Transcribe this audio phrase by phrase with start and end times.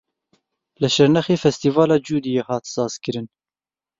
[0.79, 3.27] Li Şirnexê Festîvala Cudiyê hat sazkirin.